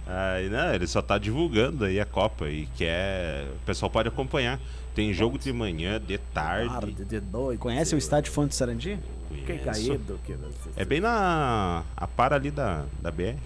[0.07, 3.47] Aí, não, ele só tá divulgando aí a Copa e quer.
[3.57, 4.61] O pessoal pode acompanhar.
[4.95, 6.69] Tem jogo de manhã, de tarde.
[6.69, 7.59] Tarde, de noite.
[7.59, 8.99] Conhece o estádio Fonte Sarandi?
[9.29, 9.65] Conheço.
[9.65, 10.21] caído.
[10.25, 10.37] Que...
[10.77, 11.83] É bem na.
[11.97, 13.37] a par ali da, da BR.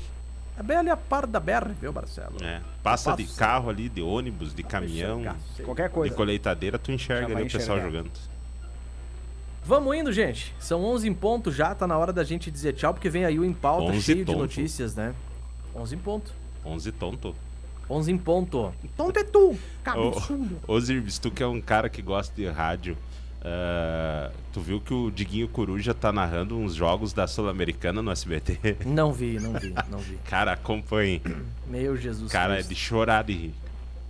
[0.59, 2.43] É bem ali a par da BR, viu, Marcelo?
[2.43, 2.61] É.
[2.83, 5.23] Passa de carro ali, de ônibus, de caminhão.
[5.63, 6.15] Qualquer de coisa.
[6.15, 7.99] colheitadeira, tu enxerga ali o pessoal enxergar.
[7.99, 8.11] jogando.
[9.63, 10.55] Vamos indo, gente.
[10.59, 13.39] São 11 em ponto já, tá na hora da gente dizer tchau, porque vem aí
[13.39, 15.13] o Em Pauta 11 cheio de notícias, né?
[15.75, 16.33] 11 em ponto.
[16.67, 17.35] 11 tonto.
[17.89, 18.73] 11 em ponto.
[18.97, 20.59] Tonto é tu, cabeçudo.
[20.67, 22.97] Ô, ô Zirbis, tu que é um cara que gosta de rádio,
[23.49, 28.79] ah, tu viu que o Diguinho Coruja tá narrando uns jogos da Sul-Americana no SBT?
[28.85, 30.19] Não vi, não vi, não vi.
[30.25, 31.23] Cara, acompanhe.
[31.69, 32.71] Meu Jesus Cara, é Cristo.
[32.71, 33.55] de chorar de rir.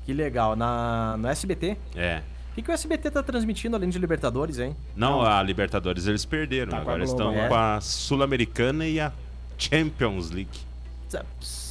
[0.06, 0.56] Que legal.
[0.56, 1.76] Na, no SBT?
[1.94, 2.22] É.
[2.52, 4.74] O que, que o SBT tá transmitindo além de Libertadores, hein?
[4.94, 6.70] Não, a Libertadores eles perderam.
[6.70, 7.48] Tá Agora estão é?
[7.48, 9.12] com a Sul-Americana e a
[9.58, 10.60] Champions League.
[11.08, 11.65] Tseps.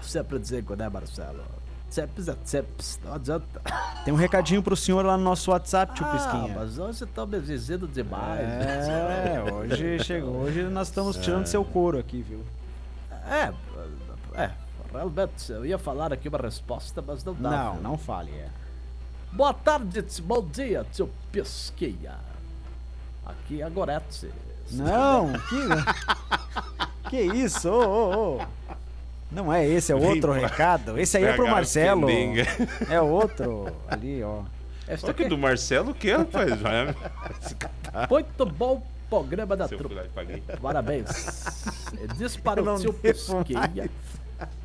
[0.00, 1.44] É sempre digo, né, Marcelo?
[1.90, 3.60] Tseps é tseps, não adianta.
[4.04, 6.54] Tem um recadinho pro senhor lá no nosso WhatsApp, tio Ah, Pisquinha.
[6.56, 8.40] mas hoje estão me exigindo demais.
[8.40, 10.36] É, hoje chegou.
[10.36, 12.44] Hoje nós estamos tirando seu couro aqui, viu?
[13.28, 13.52] É,
[14.34, 14.50] é,
[14.92, 17.50] realmente, eu ia falar aqui uma resposta, mas não dá.
[17.50, 17.82] Não, viu?
[17.82, 18.48] não fale, é.
[19.32, 22.18] Boa tarde, bom dia, tio Pesquinha.
[23.26, 24.30] Aqui é a Gorete.
[24.70, 27.10] Não, que.
[27.10, 27.68] Que isso?
[27.68, 28.59] Ô, ô, ô.
[29.30, 30.98] Não é esse, é outro recado.
[30.98, 32.08] Esse aí é pro Marcelo.
[32.88, 33.72] É outro.
[33.88, 34.42] Ali, ó.
[34.96, 36.50] Só que aqui, do Marcelo o que, rapaz?
[38.10, 39.96] Muito bom programa da se eu trupe.
[40.60, 41.08] Parabéns.
[42.16, 43.90] Diz para Eu não o devo Pesquinha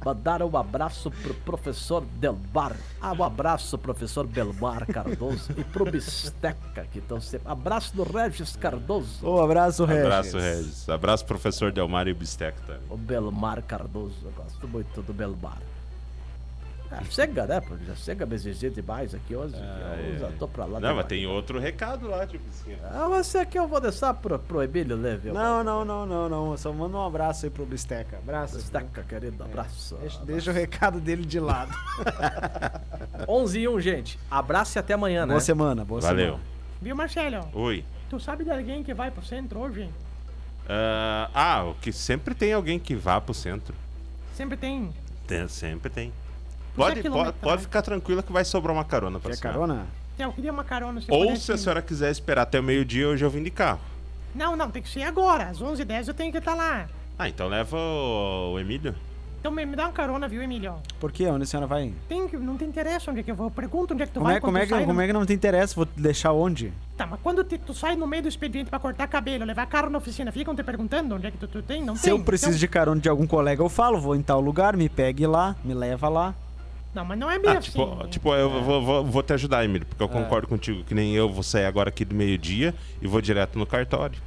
[0.03, 2.75] mandar um abraço pro professor Delmar.
[3.01, 5.51] Ah, um abraço, professor Belmar Cardoso.
[5.57, 7.49] e pro Bisteca, que estão sempre.
[7.51, 9.25] Abraço do Regis Cardoso.
[9.27, 10.03] Ô, abraço, Regis.
[10.05, 10.89] Abraço, Regis.
[10.89, 12.61] Abraço, professor Delmar e Bisteca.
[12.65, 12.77] tá?
[12.89, 14.15] O Belmar Cardoso.
[14.23, 15.61] Eu gosto muito do Belmar.
[16.97, 17.59] Ah, chega, né?
[17.61, 19.53] pô, Já chega me exigir demais aqui hoje.
[19.55, 20.79] que eu já tô pra lá.
[20.79, 22.75] Não, mas tem outro recado lá, tipo assim.
[22.83, 25.31] Ah, mas aqui eu vou deixar pro, pro Emílio Leve.
[25.31, 26.57] Não, não, não, não, não.
[26.57, 28.17] Só manda um abraço aí pro Bisteca.
[28.17, 28.55] Abraço.
[28.55, 29.95] Bisteca, querido, abraço.
[29.97, 31.71] Deixa, deixa o recado dele de lado.
[33.27, 34.19] 11 e 1, gente.
[34.29, 35.33] Abraço e até amanhã, né?
[35.33, 36.25] Boa semana, boa Valeu.
[36.25, 36.43] semana.
[36.81, 37.47] Viu, Marcelo?
[37.53, 37.83] Oi.
[38.09, 39.89] Tu sabe de alguém que vai pro centro hoje?
[40.69, 43.73] Ah, ah, o que sempre tem alguém que vá pro centro.
[44.33, 44.91] Sempre tem.
[45.27, 46.11] Tem- sempre tem.
[46.75, 49.59] Pode, pode, pode ficar tranquila que vai sobrar uma carona pra Quer senhora.
[49.59, 49.85] carona?
[50.17, 51.01] Eu queria uma carona.
[51.01, 53.79] Se Ou se a senhora quiser esperar até o meio-dia, hoje eu vim de carro.
[54.33, 55.45] Não, não, tem que ser agora.
[55.49, 56.87] Às 11h10 eu tenho que estar lá.
[57.17, 58.93] Ah, então leva o, o Emílio.
[59.39, 60.73] Então me, me dá uma carona, viu, Emílio?
[60.99, 61.27] Por quê?
[61.27, 61.93] Onde a senhora vai?
[62.09, 63.51] Tem que, não te interessa onde é que eu vou.
[63.51, 65.07] Pergunta onde é que tu Como vai é, como, é que, sai como no- é
[65.07, 65.75] que não te interessa?
[65.75, 66.73] Vou te deixar onde?
[66.97, 69.89] Tá, mas quando te- tu sai no meio do expediente pra cortar cabelo, levar carro
[69.89, 71.83] na oficina, ficam te perguntando onde é que tu, tu tem?
[71.83, 72.11] Não Se tem.
[72.11, 74.89] eu preciso Então- de carona de algum colega, eu falo, vou em tal lugar, me
[74.89, 76.33] pegue lá, me leva lá.
[76.95, 77.71] Não, mas não é bem Ah, assim.
[77.71, 81.13] tipo, tipo eu vou, vou, vou te ajudar, Emílio, porque eu concordo contigo que nem
[81.13, 84.17] eu vou sair agora aqui do meio-dia e vou direto no cartório.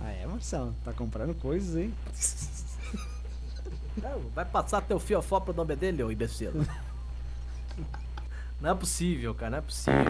[0.00, 0.74] Ah, é, Marcelo?
[0.84, 1.94] Tá comprando coisas aí?
[4.02, 6.52] Não, vai passar teu fiofó pro nome dele, ô imbecil.
[8.60, 10.00] Não é possível, cara, não é possível.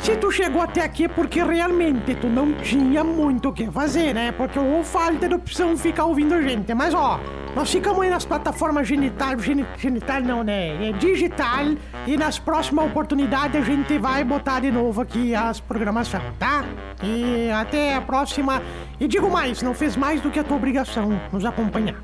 [0.00, 4.14] Se tu chegou até aqui é porque realmente tu não tinha muito o que fazer,
[4.14, 4.32] né?
[4.32, 6.72] Porque ou falta de opção ficar ouvindo a gente.
[6.72, 7.20] Mas ó,
[7.54, 10.88] nós ficamos aí nas plataformas genital, geni- genital não, né?
[10.88, 11.66] É digital.
[12.06, 16.64] E nas próximas oportunidades a gente vai botar de novo aqui as programações, tá?
[17.02, 18.62] E até a próxima.
[18.98, 21.96] E digo mais, não fez mais do que a tua obrigação nos acompanhar.